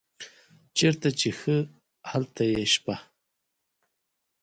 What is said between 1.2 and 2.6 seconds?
ښه هلته